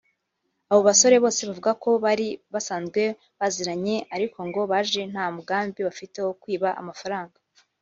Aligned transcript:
Abo 0.69 0.81
basore 0.89 1.15
bose 1.23 1.41
bavuga 1.49 1.71
ko 1.83 1.89
bari 2.03 2.27
basanzwe 2.53 3.01
baziranye 3.39 3.95
ariko 4.15 4.37
ngo 4.47 4.61
baje 4.71 5.01
nta 5.11 5.25
mugambi 5.35 5.79
bafite 5.87 6.17
wo 6.25 6.33
kwiba 6.41 6.69
amafaranga 6.81 7.37